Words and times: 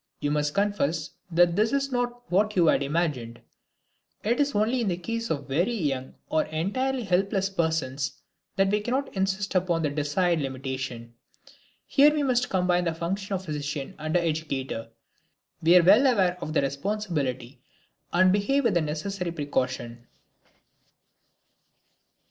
You 0.19 0.31
must 0.31 0.55
confess 0.55 1.11
that 1.29 1.55
this 1.55 1.71
is 1.71 1.91
not 1.91 2.23
what 2.31 2.55
you 2.55 2.65
had 2.65 2.81
imagined. 2.81 3.39
It 4.23 4.39
is 4.39 4.55
only 4.55 4.81
in 4.81 4.87
the 4.87 4.97
case 4.97 5.29
of 5.29 5.41
certain 5.41 5.47
very 5.53 5.73
young 5.75 6.15
or 6.27 6.45
entirely 6.45 7.03
helpless 7.03 7.51
persons 7.51 8.19
that 8.55 8.71
we 8.71 8.79
cannot 8.81 9.15
insist 9.15 9.53
upon 9.53 9.83
the 9.83 9.91
desired 9.91 10.39
limitation. 10.41 11.13
Here 11.85 12.11
we 12.11 12.23
must 12.23 12.49
combine 12.49 12.85
the 12.85 12.95
function 12.95 13.35
of 13.35 13.45
physician 13.45 13.93
and 13.99 14.17
educator; 14.17 14.89
we 15.61 15.77
are 15.77 15.83
well 15.83 16.07
aware 16.07 16.35
of 16.41 16.53
the 16.53 16.63
responsibility 16.63 17.61
and 18.11 18.31
behave 18.33 18.63
with 18.63 18.73
the 18.73 18.81
necessary 18.81 19.31
precaution. 19.31 20.07